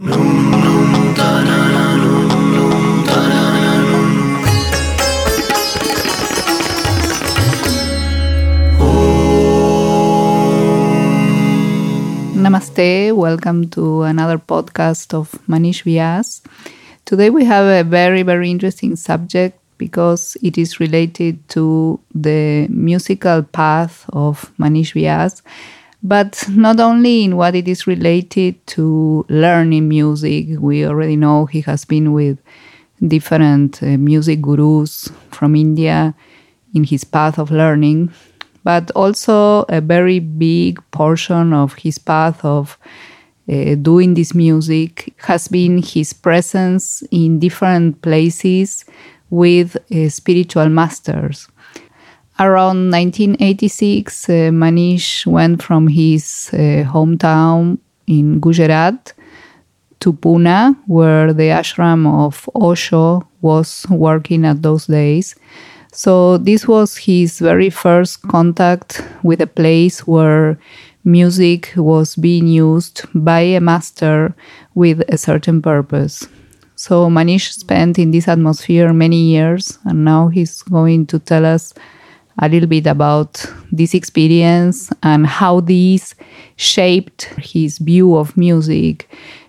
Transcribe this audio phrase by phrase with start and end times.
[0.00, 0.14] Namaste,
[13.16, 16.42] welcome to another podcast of Manish Vyas.
[17.04, 23.42] Today we have a very, very interesting subject because it is related to the musical
[23.42, 25.42] path of Manish Vyas,
[26.02, 30.46] but not only in what it is related to learning music.
[30.58, 32.38] We already know he has been with
[33.06, 36.14] different uh, music gurus from India
[36.74, 38.12] in his path of learning,
[38.64, 42.78] but also a very big portion of his path of
[43.50, 48.84] uh, doing this music has been his presence in different places
[49.30, 51.48] with uh, spiritual masters.
[52.40, 59.12] Around 1986, uh, Manish went from his uh, hometown in Gujarat
[59.98, 65.34] to Pune, where the ashram of Osho was working at those days.
[65.92, 70.60] So, this was his very first contact with a place where
[71.02, 74.32] music was being used by a master
[74.76, 76.28] with a certain purpose.
[76.76, 81.74] So, Manish spent in this atmosphere many years, and now he's going to tell us
[82.38, 86.14] a little bit about this experience and how this
[86.56, 89.08] shaped his view of music,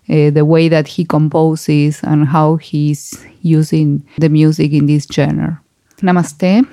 [0.09, 5.61] uh, the way that he composes, and how he's using the music in this genre.
[5.97, 6.67] Namaste.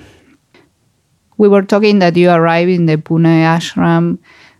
[1.37, 4.17] We were talking that you arrived in the Pune ashram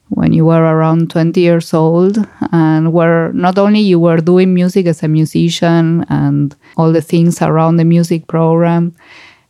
[0.09, 2.17] when you were around 20 years old
[2.51, 7.41] and where not only you were doing music as a musician and all the things
[7.41, 8.95] around the music program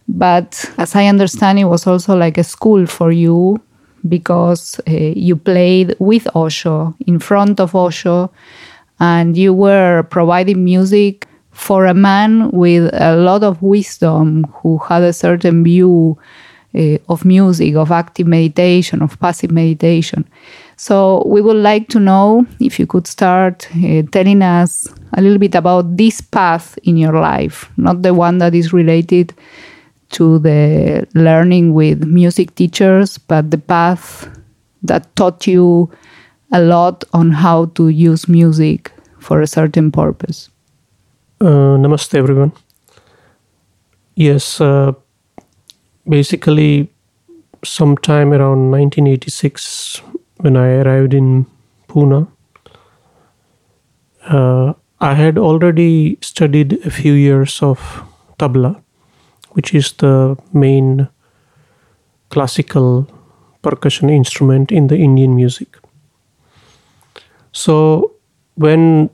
[0.07, 3.59] but as i understand it was also like a school for you
[4.07, 8.31] because uh, you played with osho in front of osho
[8.99, 15.01] and you were providing music for a man with a lot of wisdom who had
[15.01, 16.17] a certain view
[16.77, 20.23] uh, of music, of active meditation, of passive meditation.
[20.75, 25.39] So, we would like to know if you could start uh, telling us a little
[25.39, 29.33] bit about this path in your life, not the one that is related
[30.09, 34.29] to the learning with music teachers, but the path
[34.83, 35.91] that taught you
[36.51, 40.49] a lot on how to use music for a certain purpose.
[41.41, 42.51] Uh, namaste, everyone.
[44.15, 44.93] Yes, uh,
[46.07, 46.89] basically,
[47.63, 50.01] sometime around 1986,
[50.37, 51.45] when I arrived in
[51.87, 52.27] Pune,
[54.27, 58.03] uh, I had already studied a few years of
[58.39, 58.81] tabla,
[59.57, 61.07] which is the main
[62.29, 63.07] classical
[63.63, 65.77] percussion instrument in the Indian music.
[67.51, 68.11] So,
[68.55, 69.09] when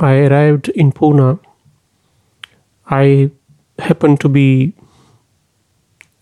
[0.00, 1.38] I arrived in Pune,
[2.90, 3.30] I
[3.78, 4.74] happened to be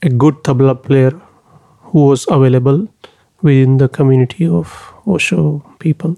[0.02, 1.12] a good tabla player
[1.80, 2.86] who was available
[3.40, 6.16] within the community of Osho people.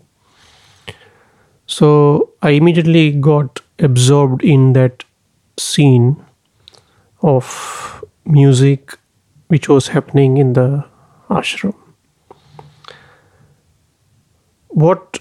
[1.66, 5.04] So I immediately got absorbed in that
[5.58, 6.25] scene
[7.22, 8.98] of music
[9.48, 10.84] which was happening in the
[11.30, 11.74] ashram.
[14.68, 15.20] What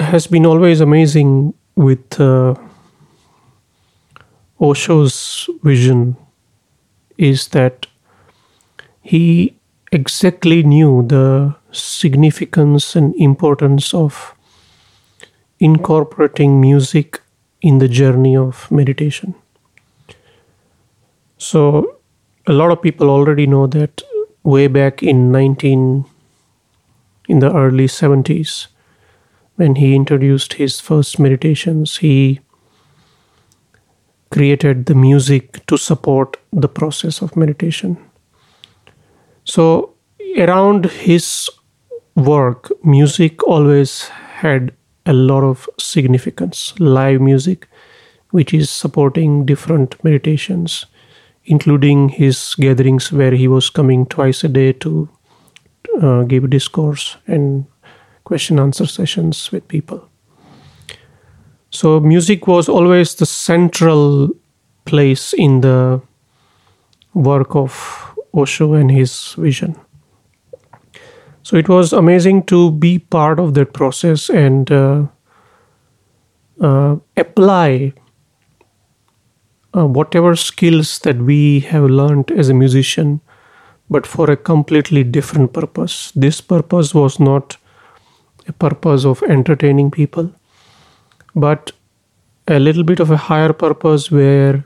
[0.00, 2.54] has been always amazing with uh,
[4.60, 6.16] Osho's vision
[7.18, 7.86] is that
[9.02, 9.56] he
[9.92, 14.34] exactly knew the significance and importance of
[15.60, 17.20] incorporating music
[17.62, 19.34] in the journey of meditation.
[21.38, 21.98] So,
[22.46, 24.02] a lot of people already know that
[24.42, 26.04] way back in 19
[27.28, 28.68] in the early 70s
[29.56, 32.40] when he introduced his first meditations he
[34.30, 37.96] created the music to support the process of meditation.
[39.44, 39.94] So,
[40.38, 41.48] around his
[42.14, 44.72] work, music always had
[45.06, 46.74] a lot of significance.
[46.78, 47.68] Live music,
[48.30, 50.86] which is supporting different meditations,
[51.46, 55.08] including his gatherings where he was coming twice a day to
[56.02, 57.64] uh, give discourse and
[58.24, 60.08] question answer sessions with people.
[61.70, 64.30] So, music was always the central
[64.84, 66.00] place in the
[67.14, 69.76] work of Osho and his vision.
[71.42, 75.06] So, it was amazing to be part of that process and uh,
[76.60, 77.92] uh, apply
[79.76, 83.20] uh, whatever skills that we have learned as a musician,
[83.90, 86.10] but for a completely different purpose.
[86.16, 87.56] This purpose was not
[88.48, 90.32] a purpose of entertaining people
[91.36, 91.72] but
[92.48, 94.64] a little bit of a higher purpose where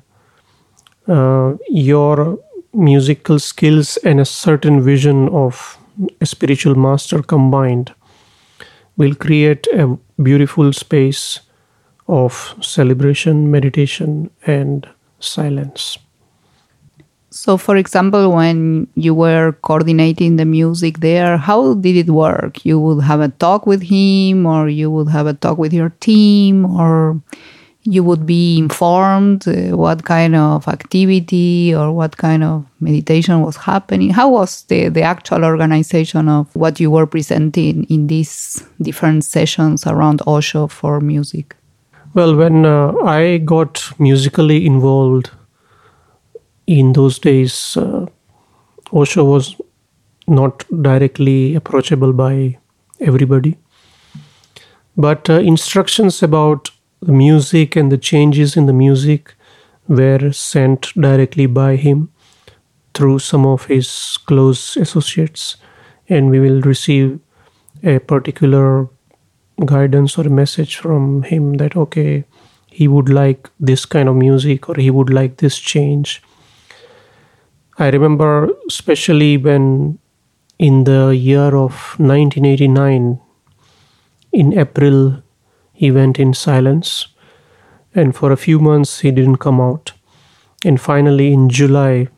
[1.08, 2.38] uh, your
[2.72, 5.76] musical skills and a certain vision of
[6.20, 7.92] a spiritual master combined
[8.96, 11.40] will create a beautiful space
[12.06, 14.88] of celebration, meditation, and
[15.20, 15.98] silence.
[17.32, 22.64] So, for example, when you were coordinating the music there, how did it work?
[22.64, 25.90] You would have a talk with him, or you would have a talk with your
[26.00, 27.20] team, or
[27.84, 33.56] you would be informed uh, what kind of activity or what kind of meditation was
[33.56, 34.10] happening.
[34.10, 39.86] How was the, the actual organization of what you were presenting in these different sessions
[39.86, 41.56] around Osho for music?
[42.12, 45.30] Well, when uh, I got musically involved
[46.66, 48.06] in those days, uh,
[48.92, 49.54] Osho was
[50.26, 52.58] not directly approachable by
[52.98, 53.58] everybody.
[54.96, 56.70] But uh, instructions about
[57.00, 59.34] the music and the changes in the music
[59.86, 62.10] were sent directly by him
[62.92, 65.56] through some of his close associates,
[66.08, 67.20] and we will receive
[67.84, 68.88] a particular
[69.66, 72.24] guidance or a message from him that okay
[72.66, 76.22] he would like this kind of music or he would like this change
[77.80, 79.98] I remember, especially when
[80.58, 83.18] in the year of 1989,
[84.32, 85.22] in April,
[85.72, 87.06] he went in silence,
[87.94, 89.92] and for a few months he didn't come out.
[90.62, 92.08] And finally, in July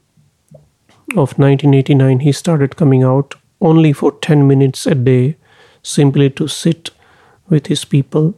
[1.14, 5.36] of 1989, he started coming out only for 10 minutes a day,
[5.84, 6.90] simply to sit
[7.52, 8.34] with his people.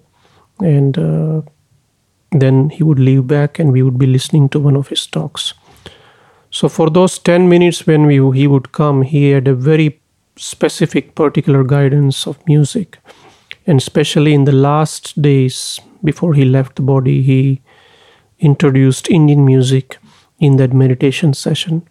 [0.60, 1.42] And uh,
[2.30, 5.54] then he would leave back, and we would be listening to one of his talks.
[6.50, 10.00] So for those 10 minutes when we, he would come, he had a very
[10.36, 12.98] specific particular guidance of music.
[13.66, 17.62] And especially in the last days before he left the body, he
[18.38, 19.98] introduced Indian music
[20.38, 21.88] in that meditation session.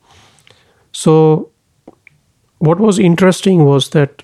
[0.91, 1.49] So
[2.59, 4.23] what was interesting was that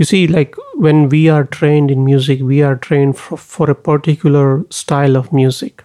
[0.00, 0.54] you see like
[0.86, 5.30] when we are trained in music we are trained for, for a particular style of
[5.30, 5.84] music.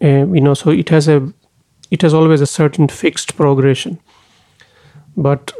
[0.00, 1.16] Uh, you know so it has a
[1.90, 3.98] it has always a certain fixed progression.
[5.16, 5.52] But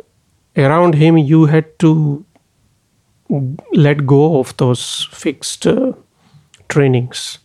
[0.56, 2.24] around him you had to
[3.72, 5.92] let go of those fixed uh,
[6.68, 7.38] trainings.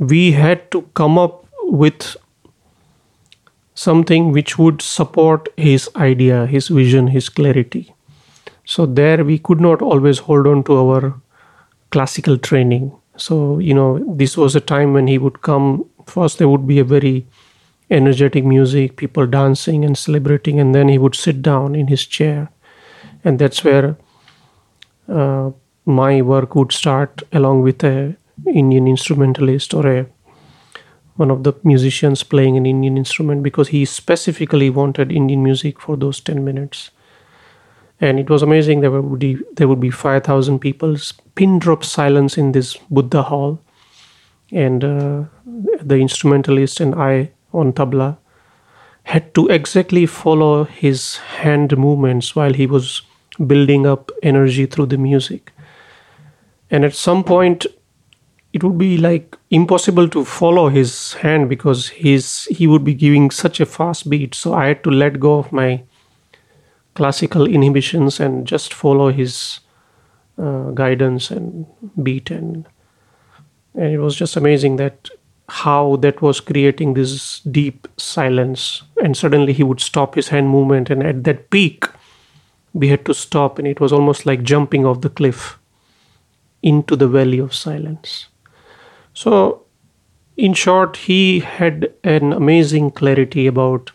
[0.00, 2.16] We had to come up with
[3.74, 7.94] something which would support his idea his vision his clarity
[8.72, 11.12] so there we could not always hold on to our
[11.94, 12.90] classical training
[13.26, 13.36] so
[13.68, 13.88] you know
[14.22, 15.70] this was a time when he would come
[16.16, 17.16] first there would be a very
[17.90, 22.50] energetic music, people dancing and celebrating, and then he would sit down in his chair.
[23.24, 23.96] And that's where
[25.08, 25.50] uh,
[25.84, 28.16] my work would start along with a
[28.46, 30.06] Indian instrumentalist or a
[31.16, 35.94] one of the musicians playing an Indian instrument because he specifically wanted Indian music for
[35.94, 36.90] those 10 minutes.
[38.00, 38.80] And it was amazing.
[38.80, 40.96] There would be, there would be 5,000 people,
[41.34, 43.60] pin drop silence in this Buddha hall.
[44.52, 48.16] And uh, the instrumentalist and I on tabla
[49.04, 53.02] had to exactly follow his hand movements while he was
[53.46, 55.52] building up energy through the music.
[56.70, 57.66] And at some point,
[58.52, 63.30] it would be like impossible to follow his hand because he's he would be giving
[63.30, 64.34] such a fast beat.
[64.34, 65.82] So I had to let go of my
[66.94, 69.60] classical inhibitions and just follow his
[70.38, 71.66] uh, guidance and
[72.02, 72.66] beat and
[73.74, 75.08] and it was just amazing that
[75.48, 80.90] how that was creating this deep silence and suddenly he would stop his hand movement
[80.90, 81.86] and at that peak
[82.72, 85.58] we had to stop and it was almost like jumping off the cliff
[86.62, 88.28] into the valley of silence.
[89.12, 89.64] So
[90.36, 93.90] in short he had an amazing clarity about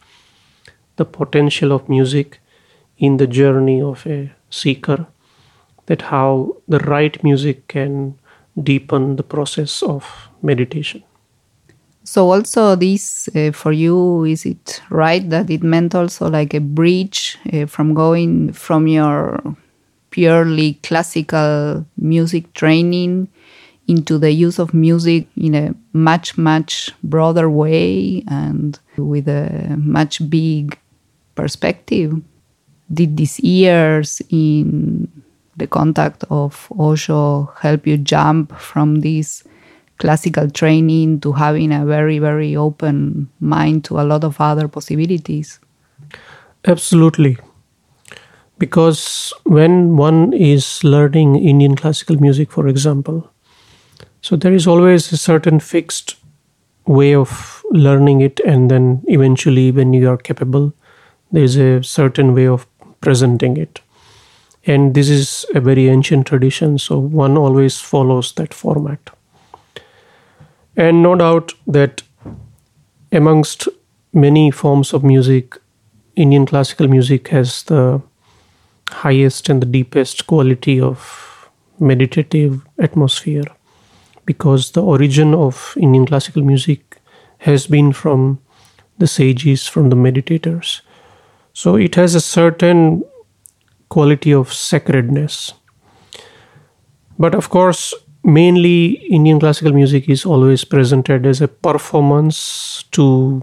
[0.97, 2.39] the potential of music
[2.97, 5.07] in the journey of a seeker
[5.85, 8.17] that how the right music can
[8.61, 11.03] deepen the process of meditation.
[12.03, 16.59] So also this uh, for you is it right that it meant also like a
[16.59, 19.41] bridge uh, from going from your
[20.11, 23.27] purely classical music training
[23.87, 30.29] into the use of music in a much much broader way and with a much
[30.29, 30.77] big
[31.33, 32.21] perspective
[32.93, 35.07] did these years in
[35.57, 39.43] the contact of osho help you jump from this
[39.97, 45.59] classical training to having a very, very open mind to a lot of other possibilities.
[46.67, 47.37] Absolutely.
[48.57, 53.29] Because when one is learning Indian classical music, for example,
[54.25, 56.15] So there is always a certain fixed
[56.87, 60.73] way of learning it, and then eventually, when you are capable,
[61.31, 62.65] there is a certain way of
[63.05, 63.81] presenting it.
[64.67, 69.11] And this is a very ancient tradition, so one always follows that format.
[70.75, 72.01] And no doubt that
[73.11, 73.67] amongst
[74.11, 75.57] many forms of music,
[76.15, 78.01] Indian classical music has the
[78.89, 83.45] highest and the deepest quality of meditative atmosphere
[84.25, 86.97] because the origin of Indian classical music
[87.39, 88.39] has been from
[88.97, 90.81] the sages, from the meditators.
[91.55, 93.03] So it has a certain
[93.87, 95.53] quality of sacredness.
[97.17, 97.93] But of course,
[98.25, 103.41] mainly Indian classical music is always presented as a performance to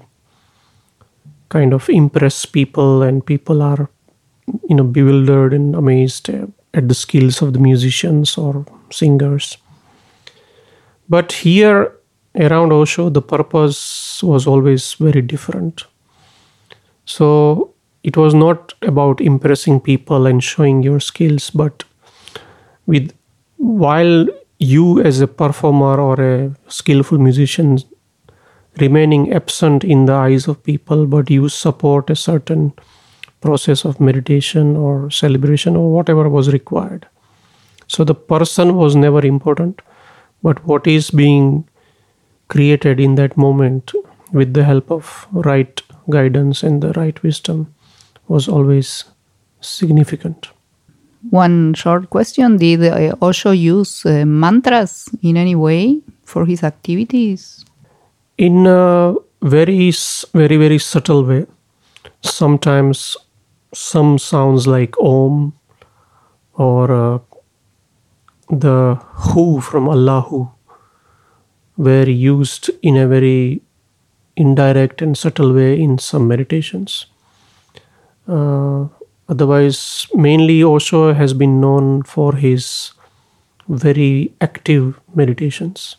[1.48, 3.88] kind of impress people, and people are,
[4.68, 9.56] you know, bewildered and amazed at the skills of the musicians or singers.
[11.08, 11.96] But here
[12.34, 15.84] around Osho, the purpose was always very different.
[17.06, 21.84] So it was not about impressing people and showing your skills, but
[22.86, 23.12] with
[23.56, 24.26] while
[24.58, 27.78] you as a performer or a skillful musician
[28.80, 32.72] remaining absent in the eyes of people, but you support a certain
[33.40, 37.06] process of meditation or celebration or whatever was required.
[37.86, 39.82] So the person was never important
[40.42, 41.68] but what is being
[42.48, 43.92] created in that moment
[44.32, 45.80] with the help of right
[46.10, 47.72] guidance and the right wisdom
[48.32, 49.04] was always
[49.60, 50.48] significant.
[51.30, 57.64] One short question Did uh, Osho use uh, mantras in any way for his activities?
[58.38, 59.92] In a very,
[60.32, 61.46] very, very subtle way.
[62.22, 63.16] Sometimes
[63.74, 65.52] some sounds like Om
[66.54, 67.18] or uh,
[68.48, 70.50] the who from Allahu
[71.76, 73.62] were used in a very
[74.36, 77.06] indirect and subtle way in some meditations.
[78.28, 78.88] Uh,
[79.28, 82.92] otherwise, mainly Osho has been known for his
[83.68, 85.96] very active meditations.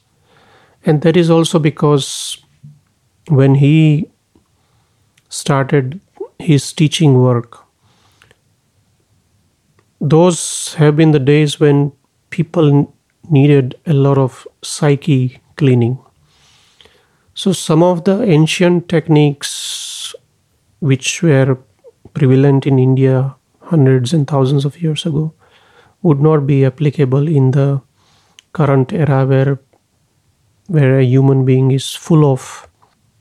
[0.85, 2.37] And that is also because
[3.29, 4.09] when he
[5.29, 5.99] started
[6.39, 7.59] his teaching work,
[10.01, 11.93] those have been the days when
[12.29, 12.93] people
[13.29, 15.97] needed a lot of psyche cleaning.
[17.33, 20.13] So, some of the ancient techniques
[20.79, 21.57] which were
[22.13, 25.33] prevalent in India hundreds and thousands of years ago
[26.01, 27.81] would not be applicable in the
[28.51, 29.59] current era where
[30.67, 32.67] where a human being is full of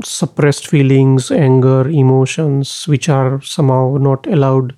[0.05, 4.77] suppressed feelings, anger, emotions, which are somehow not allowed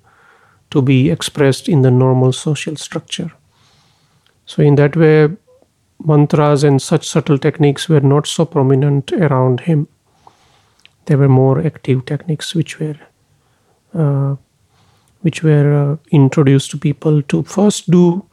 [0.71, 3.31] to be expressed in the normal social structure.
[4.45, 5.29] So, in that way,
[6.03, 9.87] mantras and such subtle techniques were not so prominent around him.
[11.05, 12.97] There were more active techniques which were
[15.21, 18.23] which were uh, introduced to people to first do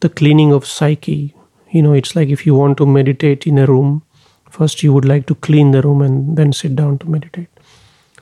[0.00, 1.34] the cleaning of psyche.
[1.70, 4.02] You know, it's like if you want to meditate in a room,
[4.50, 7.48] first you would like to clean the room and then sit down to meditate.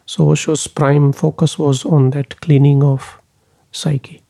[0.06, 3.20] So Osho's prime focus was on that cleaning of
[3.70, 4.22] psyche.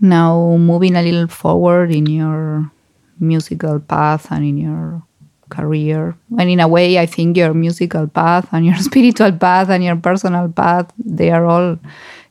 [0.00, 2.70] Now, moving a little forward in your
[3.18, 5.02] musical path and in your
[5.50, 9.84] career, and in a way, I think your musical path and your spiritual path and
[9.84, 11.78] your personal path, they are all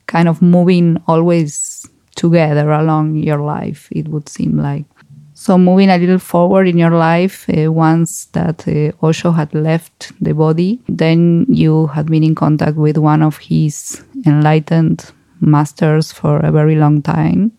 [0.08, 4.86] kind of moving always together along your life, it would seem like.
[5.34, 10.12] So, moving a little forward in your life, uh, once that uh, Osho had left
[10.20, 16.40] the body, then you had been in contact with one of his enlightened masters for
[16.40, 17.54] a very long time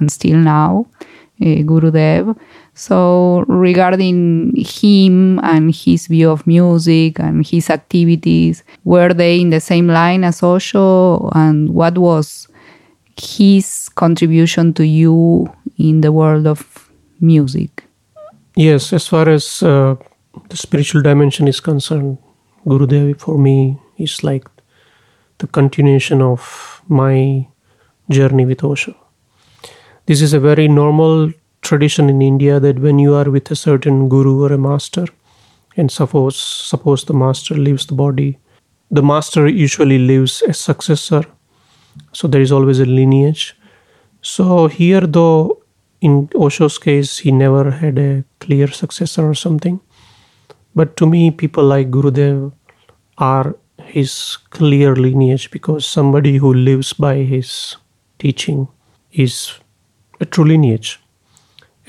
[0.00, 0.86] and still now,
[1.40, 2.36] uh, Gurudev.
[2.80, 9.60] So, regarding him and his view of music and his activities, were they in the
[9.60, 11.28] same line as Osho?
[11.34, 12.48] And what was
[13.20, 17.84] his contribution to you in the world of music?
[18.56, 19.96] Yes, as far as uh,
[20.48, 22.16] the spiritual dimension is concerned,
[22.66, 24.48] Gurudev for me is like
[25.36, 27.46] the continuation of my
[28.08, 28.94] journey with Osho.
[30.06, 31.30] This is a very normal
[31.62, 35.06] tradition in India that when you are with a certain guru or a master,
[35.76, 38.38] and suppose suppose the master leaves the body,
[38.90, 41.22] the master usually leaves a successor.
[42.12, 43.56] So there is always a lineage.
[44.22, 45.62] So here, though,
[46.00, 49.80] in Osho's case, he never had a clear successor or something.
[50.74, 52.52] But to me, people like Gurudev
[53.18, 57.76] are his clear lineage because somebody who lives by his
[58.18, 58.68] teaching
[59.12, 59.58] is
[60.20, 61.00] a true lineage.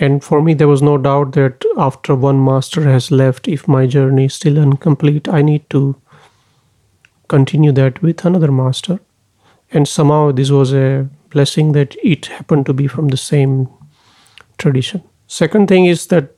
[0.01, 3.85] And for me, there was no doubt that after one master has left, if my
[3.85, 5.95] journey is still incomplete, I need to
[7.27, 8.99] continue that with another master.
[9.71, 13.69] And somehow this was a blessing that it happened to be from the same
[14.57, 15.03] tradition.
[15.27, 16.31] Second thing is that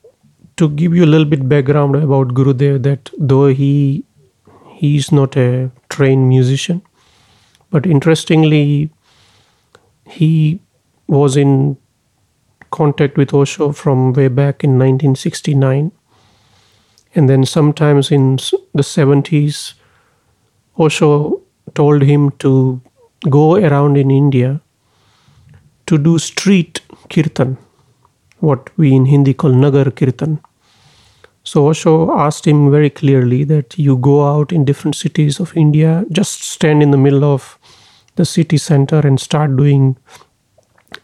[0.57, 4.03] to give you a little bit background about Gurudev, that though he
[4.73, 6.81] he is not a trained musician,
[7.71, 8.89] but interestingly,
[10.05, 10.59] he
[11.07, 11.77] was in
[12.77, 15.91] contact with Osho from way back in 1969.
[17.15, 18.37] And then sometimes in
[18.73, 19.73] the 70s,
[20.79, 21.41] Osho
[21.75, 22.81] told him to
[23.29, 24.61] go around in India
[25.85, 27.57] to do street kirtan,
[28.39, 30.39] what we in Hindi call Nagar Kirtan.
[31.43, 36.05] So Osho asked him very clearly that you go out in different cities of India,
[36.11, 37.59] just stand in the middle of
[38.15, 39.97] the city center and start doing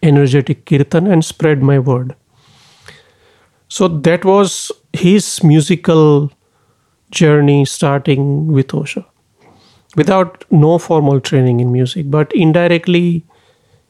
[0.03, 2.15] energetic kirtan and spread my word.
[3.67, 6.31] So that was his musical
[7.11, 9.05] journey starting with Osho
[9.95, 13.25] without no formal training in music, but indirectly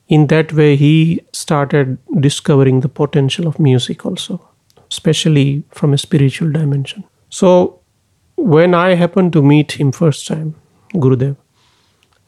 [0.07, 4.41] in that way he started discovering the potential of music also,
[4.89, 7.03] especially from a spiritual dimension.
[7.29, 7.79] So
[8.35, 10.55] when I happened to meet him first time,
[10.93, 11.35] Gurudev,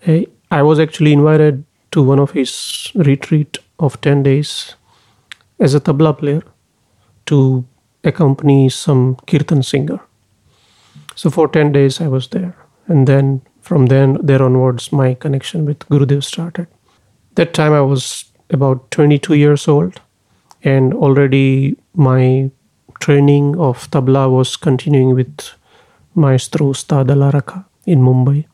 [0.06, 4.76] I, I was actually invited to one of his retreat of 10 days
[5.60, 6.42] as a tabla player
[7.26, 7.66] to
[8.04, 10.00] accompany some kirtan singer.
[11.16, 12.56] So for 10 days I was there.
[12.88, 16.68] And then from then there onwards my connection with Gurudev started.
[17.36, 20.02] That time I was about 22 years old
[20.64, 22.52] and already my
[23.00, 25.52] training of tabla was continuing with
[26.16, 28.46] Maestro Ustad Alla Rakha in Mumbai.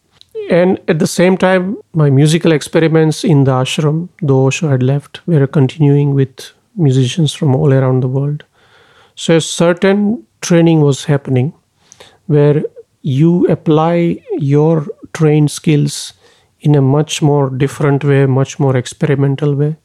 [0.50, 5.26] And at the same time, my musical experiments in the ashram, though Osho had left,
[5.28, 8.46] were continuing with musicians from all around the world.
[9.16, 11.54] So a certain training was happening
[12.28, 12.64] where
[13.02, 16.14] you apply your trained skills
[16.62, 19.76] in a much more different way, much more experimental way,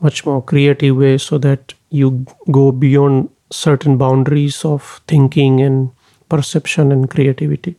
[0.00, 5.90] much more creative way, so that you go beyond certain boundaries of thinking and
[6.28, 7.76] perception and creativity.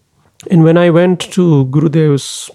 [0.49, 2.49] And when I went to Gurudev's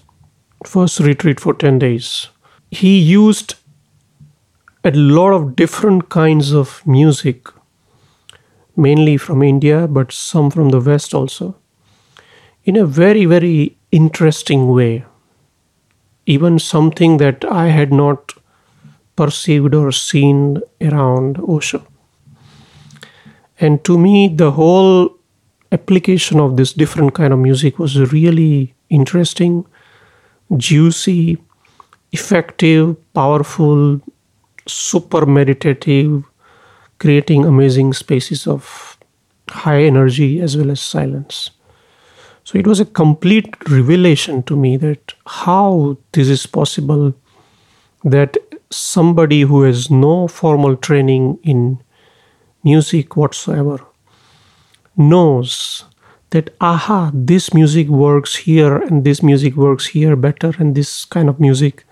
[0.65, 2.27] first retreat for 10 days,
[2.69, 3.55] he used
[4.83, 7.47] a lot of different kinds of music,
[8.75, 11.55] mainly from India, but some from the West also,
[12.65, 15.05] in a very, very interesting way.
[16.25, 18.33] Even something that I had not
[19.15, 21.87] perceived or seen around Osho.
[23.59, 25.16] And to me, the whole
[25.71, 29.65] application of this different kind of music was really interesting,
[30.55, 31.37] juicy,
[32.11, 34.01] effective, powerful,
[34.67, 36.23] super meditative,
[36.99, 38.97] creating amazing spaces of
[39.49, 41.51] high energy as well as silence.
[42.43, 47.13] So it was a complete revelation to me that how this is possible
[48.03, 48.37] that
[48.69, 51.81] somebody who has no formal training in
[52.63, 53.86] music whatsoever
[54.97, 55.85] knows
[56.31, 61.29] that aha this music works here and this music works here better and this kind
[61.29, 61.85] of music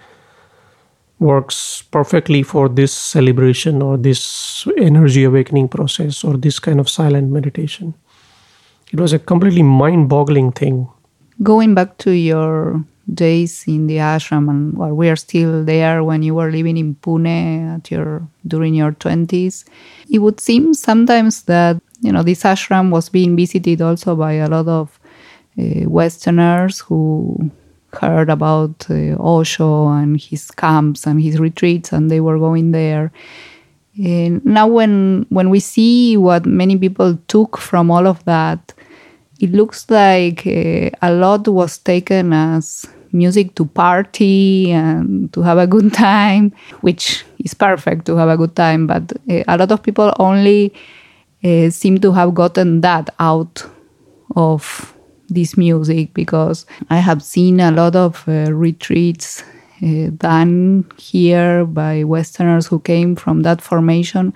[1.19, 7.31] works perfectly for this celebration or this energy awakening process or this kind of silent
[7.31, 7.93] meditation.
[8.91, 10.89] It was a completely mind-boggling thing.
[11.41, 16.23] Going back to your days in the ashram and while we are still there when
[16.23, 19.63] you were living in Pune at your during your 20s
[20.09, 24.47] it would seem sometimes that you know this ashram was being visited also by a
[24.47, 24.99] lot of
[25.59, 27.51] uh, westerners who
[27.93, 33.11] heard about uh, Osho and his camps and his retreats and they were going there
[33.97, 38.73] and now when when we see what many people took from all of that
[39.39, 45.57] it looks like uh, a lot was taken as music to party and to have
[45.57, 48.87] a good time, which is perfect to have a good time.
[48.87, 50.73] But uh, a lot of people only
[51.45, 53.63] uh, seem to have gotten that out
[54.35, 54.93] of
[55.29, 59.43] this music because I have seen a lot of uh, retreats
[59.83, 64.33] uh, done here by Westerners who came from that formation.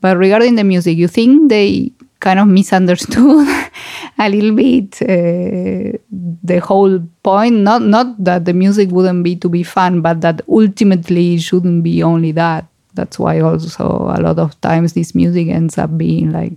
[0.00, 3.48] But regarding the music, you think they kind of misunderstood
[4.18, 7.56] a little bit uh, the whole point.
[7.56, 11.82] Not not that the music wouldn't be to be fun, but that ultimately it shouldn't
[11.82, 12.66] be only that.
[12.94, 16.52] That's why also a lot of times this music ends up being like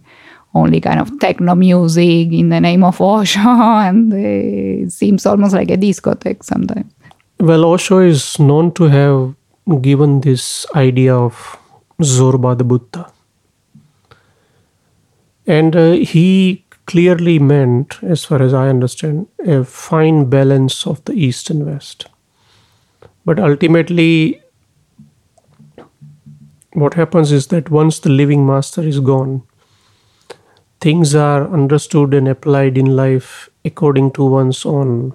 [0.54, 3.40] only kind of techno music in the name of Osho,
[3.88, 6.92] and it seems almost like a discotheque sometimes.
[7.40, 9.36] Well, Osho is known to have
[9.82, 11.58] given this idea of
[12.02, 13.12] Zorba the Buddha
[15.48, 21.14] And uh, he clearly meant, as far as I understand, a fine balance of the
[21.14, 22.08] East and West.
[23.26, 24.42] But ultimately,
[26.76, 29.44] what happens is that once the living master is gone,
[30.82, 35.14] things are understood and applied in life according to one's own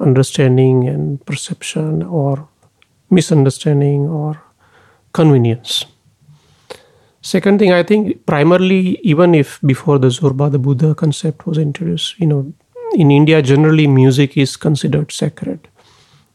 [0.00, 2.48] understanding and perception or
[3.08, 4.42] misunderstanding or
[5.12, 5.84] convenience.
[7.22, 12.18] Second thing, I think primarily, even if before the Zorba, the Buddha concept was introduced,
[12.20, 12.52] you know,
[12.94, 15.68] in India, generally music is considered sacred.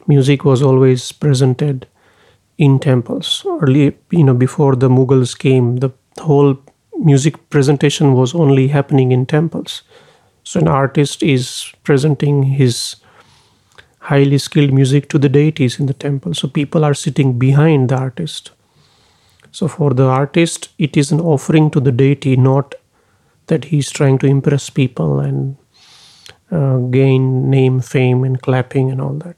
[0.08, 1.88] Music was always presented
[2.62, 3.44] in temples.
[3.60, 6.56] Early, you know, before the Mughals came, the whole
[6.96, 9.82] music presentation was only happening in temples.
[10.44, 12.98] So an artist is presenting his
[13.98, 16.36] highly skilled music to the deities in the temple.
[16.36, 18.52] So people are sitting behind the artist.
[19.52, 22.76] So for the artist, it is an offering to the deity, not
[23.48, 25.58] that he's trying to impress people and
[26.52, 29.36] uh, gain name, fame, and clapping and all that.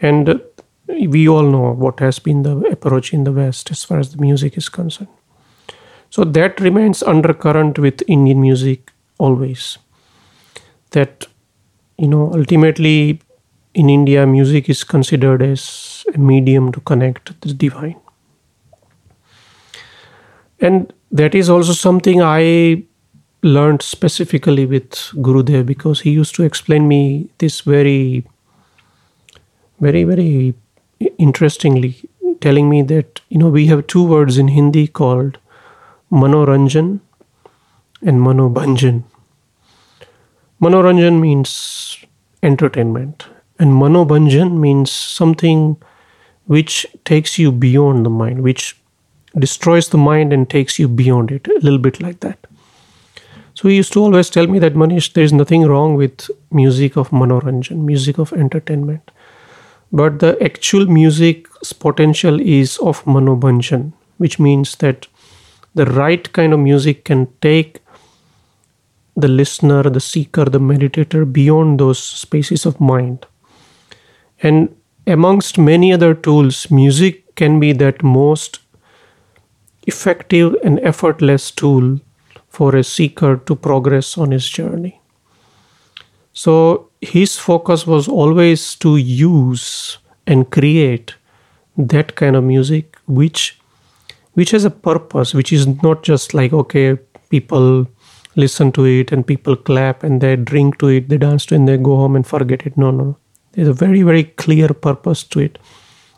[0.00, 0.40] And
[0.88, 4.20] we all know what has been the approach in the West as far as the
[4.20, 5.10] music is concerned.
[6.10, 9.78] So that remains undercurrent with Indian music always.
[10.92, 11.26] That,
[11.98, 13.20] you know, ultimately
[13.74, 18.00] in India, music is considered as a medium to connect the divine
[20.60, 22.82] and that is also something i
[23.42, 24.90] learned specifically with
[25.26, 28.24] gurudev because he used to explain me this very
[29.80, 30.54] very very
[31.18, 31.96] interestingly
[32.40, 35.38] telling me that you know we have two words in hindi called
[36.10, 37.00] manoranjan
[38.02, 39.02] and manobhanjan
[40.66, 41.52] manoranjan means
[42.42, 43.26] entertainment
[43.58, 45.76] and manobhanjan means something
[46.46, 48.76] which takes you beyond the mind which
[49.38, 52.46] destroys the mind and takes you beyond it, a little bit like that.
[53.54, 56.96] So he used to always tell me that Manish, there is nothing wrong with music
[56.96, 59.10] of manoranjan, music of entertainment.
[59.92, 65.06] But the actual music's potential is of manobhanjan, which means that
[65.74, 67.80] the right kind of music can take
[69.16, 73.26] the listener, the seeker, the meditator beyond those spaces of mind.
[74.42, 74.74] And
[75.06, 78.60] amongst many other tools, music can be that most
[79.86, 82.00] effective and effortless tool
[82.48, 85.00] for a seeker to progress on his journey.
[86.38, 91.14] So his focus was always to use and create
[91.76, 93.58] that kind of music which
[94.34, 96.96] which has a purpose which is not just like okay
[97.30, 97.88] people
[98.36, 101.58] listen to it and people clap and they drink to it they dance to it
[101.58, 102.76] and they go home and forget it.
[102.76, 103.16] No no
[103.52, 105.58] there's a very very clear purpose to it.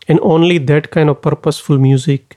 [0.06, 2.36] And only that kind of purposeful music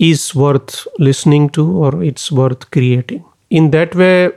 [0.00, 3.24] is worth listening to or it's worth creating.
[3.48, 4.32] In that way,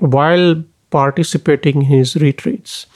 [0.00, 2.86] while participating in his retreats,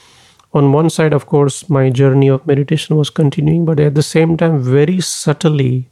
[0.53, 4.37] on one side, of course, my journey of meditation was continuing, but at the same
[4.37, 5.89] time, very subtly,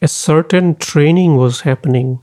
[0.00, 2.20] a certain training was happening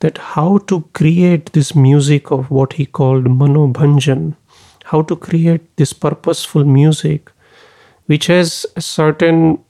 [0.00, 4.34] that how to create this music of what he called manobhanjan,
[4.84, 7.30] how to create this purposeful music,
[8.06, 9.62] which has a certain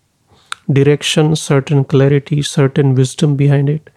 [0.70, 3.90] direction, certain clarity, certain wisdom behind it,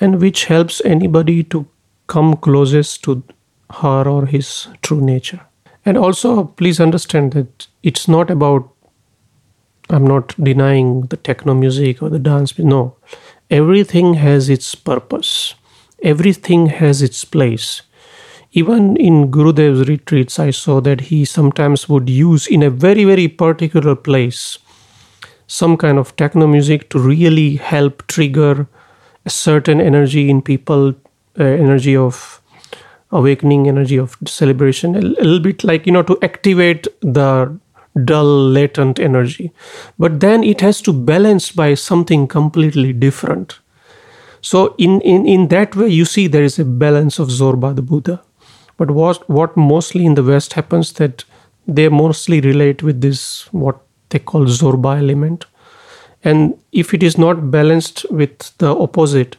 [0.00, 1.66] and which helps anybody to
[2.06, 3.22] come closest to
[3.70, 5.40] her or his true nature.
[5.84, 8.68] And also, please understand that it's not about,
[9.88, 12.58] I'm not denying the techno music or the dance.
[12.58, 12.96] No,
[13.50, 15.54] everything has its purpose,
[16.02, 17.82] everything has its place.
[18.52, 23.28] Even in Gurudev's retreats, I saw that he sometimes would use in a very, very
[23.28, 24.58] particular place
[25.46, 28.66] some kind of techno music to really help trigger
[29.24, 30.94] a certain energy in people,
[31.38, 32.40] uh, energy of
[33.12, 37.58] awakening, energy of celebration, a, little bit like, you know, to activate the
[38.04, 39.52] dull, latent energy.
[39.98, 43.58] But then it has to balance by something completely different.
[44.40, 47.82] So in, in, in that way, you see there is a balance of Zorba, the
[47.82, 48.22] Buddha.
[48.76, 51.24] But what, what mostly in the West happens that
[51.66, 55.46] they mostly relate with this, what they call Zorba element.
[56.22, 59.36] And if it is not balanced with the opposite,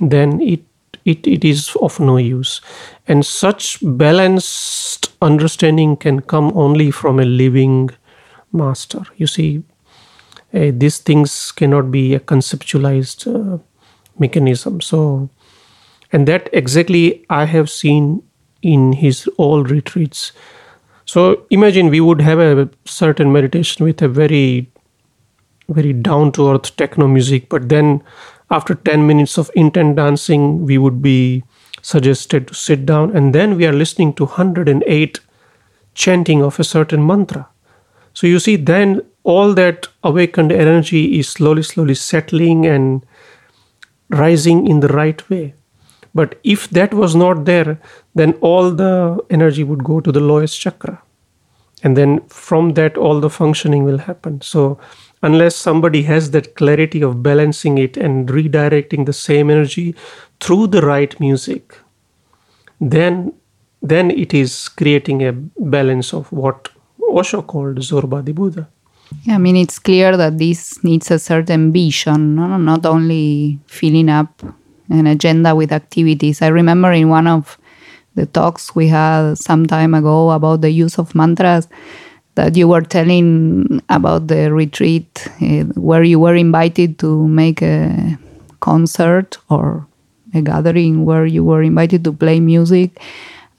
[0.00, 0.60] then it,
[1.06, 2.60] it, it is of no use.
[3.08, 7.90] And such balanced understanding can come only from a living
[8.52, 9.02] master.
[9.16, 9.62] You see,
[10.52, 13.58] uh, these things cannot be a conceptualized uh,
[14.18, 14.80] mechanism.
[14.80, 15.30] So,
[16.12, 18.22] and that exactly I have seen
[18.62, 20.32] in his all retreats
[21.06, 24.68] so imagine we would have a certain meditation with a very,
[25.68, 28.02] very down to earth techno music, but then
[28.50, 31.44] after 10 minutes of intent dancing, we would be
[31.82, 35.20] suggested to sit down, and then we are listening to 108
[35.94, 37.48] chanting of a certain mantra.
[38.12, 43.04] So you see, then all that awakened energy is slowly, slowly settling and
[44.08, 45.54] rising in the right way.
[46.14, 47.78] But if that was not there,
[48.14, 51.02] then all the energy would go to the lowest chakra.
[51.82, 54.40] And then from that, all the functioning will happen.
[54.40, 54.78] So
[55.22, 59.94] unless somebody has that clarity of balancing it and redirecting the same energy
[60.40, 61.78] through the right music
[62.80, 63.32] then
[63.82, 66.68] then it is creating a balance of what
[67.08, 68.68] Osho called Zorba di Buddha.
[69.22, 72.56] Yeah, I mean, it's clear that this needs a certain vision, no?
[72.56, 74.42] not only filling up
[74.88, 76.42] an agenda with activities.
[76.42, 77.58] I remember in one of
[78.14, 81.68] the talks we had some time ago about the use of mantras,
[82.36, 88.18] that you were telling about the retreat uh, where you were invited to make a
[88.60, 89.86] concert or
[90.34, 91.04] a gathering?
[91.04, 92.98] Where you were invited to play music?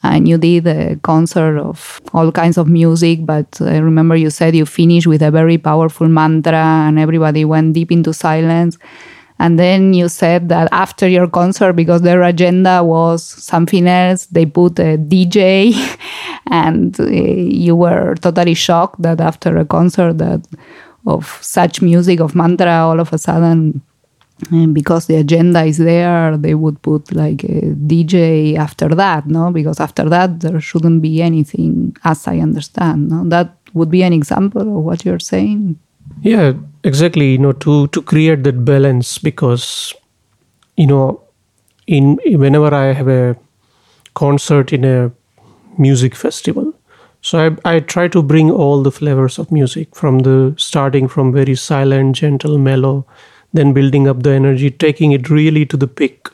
[0.04, 4.56] And you did a concert of all kinds of music but i remember you said
[4.56, 8.78] you finished with a very powerful mantra and everybody went deep into silence
[9.40, 14.46] and then you said that after your concert, because their agenda was something else, they
[14.46, 15.74] put a DJ,
[16.48, 20.46] and uh, you were totally shocked that after a concert that
[21.06, 23.82] of such music of mantra, all of a sudden,
[24.52, 29.52] uh, because the agenda is there, they would put like a DJ after that, no?
[29.52, 33.10] Because after that, there shouldn't be anything, as I understand.
[33.10, 33.24] No?
[33.28, 35.80] That would be an example of what you're saying.
[36.22, 36.54] Yeah,
[36.84, 37.32] exactly.
[37.34, 39.94] You know, to to create that balance because,
[40.78, 41.22] you know,
[41.88, 43.38] in whenever I have a
[44.16, 45.12] concert in a
[45.78, 46.74] music festival,
[47.22, 51.34] so I I try to bring all the flavors of music from the starting from
[51.34, 53.06] very silent, gentle, mellow,
[53.54, 56.28] then building up the energy, taking it really to the peak,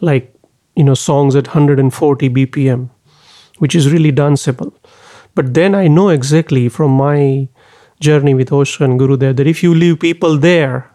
[0.00, 0.32] like
[0.76, 2.90] you know songs at 140 BPM,
[3.58, 4.72] which is really danceable.
[5.34, 7.48] But then I know exactly from my
[8.00, 10.90] journey with Osho and Gurudev that if you leave people there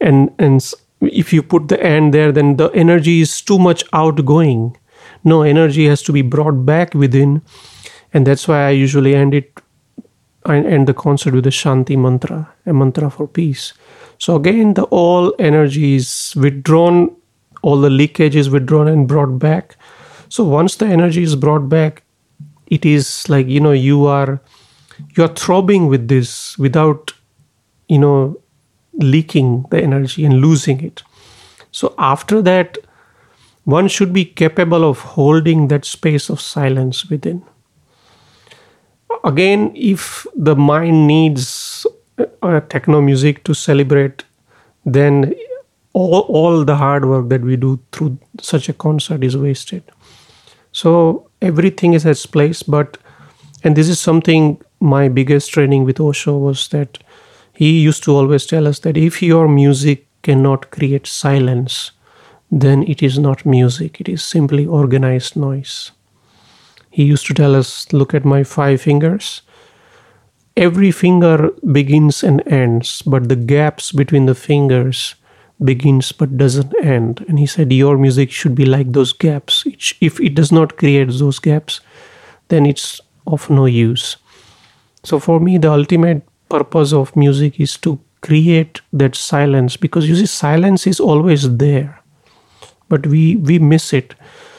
[0.00, 4.76] and and if you put the end there then the energy is too much outgoing.
[5.22, 7.42] No energy has to be brought back within.
[8.12, 9.60] And that's why i usually end it
[10.46, 13.72] I end the concert with a shanti mantra a mantra for peace.
[14.18, 17.16] So again the all energy is withdrawn
[17.62, 19.76] all the leakage is withdrawn and brought back.
[20.28, 22.02] So once the energy is brought back
[22.66, 24.40] it is like you know you are
[25.16, 27.12] you're throbbing with this without
[27.88, 28.40] you know
[28.94, 31.02] leaking the energy and losing it.
[31.72, 32.78] So after that
[33.64, 37.42] one should be capable of holding that space of silence within.
[39.24, 41.86] Again if the mind needs
[42.42, 44.24] a techno music to celebrate
[44.84, 45.34] then
[45.94, 49.82] all, all the hard work that we do through such a concert is wasted.
[50.72, 52.98] So everything is its place but
[53.64, 56.98] and this is something my biggest training with Osho was that
[57.54, 61.92] he used to always tell us that if your music cannot create silence,
[62.50, 65.92] then it is not music, it is simply organized noise.
[66.90, 69.42] He used to tell us, Look at my five fingers.
[70.56, 75.16] Every finger begins and ends, but the gaps between the fingers
[75.62, 77.24] begins but doesn't end.
[77.28, 79.64] And he said, Your music should be like those gaps.
[80.00, 81.80] If it does not create those gaps,
[82.48, 84.16] then it's of no use.
[85.04, 90.16] So for me, the ultimate purpose of music is to create that silence because you
[90.16, 92.02] see, silence is always there,
[92.88, 94.14] but we we miss it.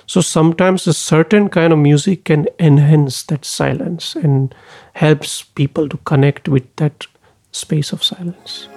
[0.07, 4.53] So sometimes a certain kind of music can enhance that silence and
[4.93, 7.07] helps people to connect with that
[7.51, 8.67] space of silence.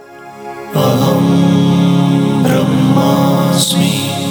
[0.73, 4.28] Aham Brahmasmi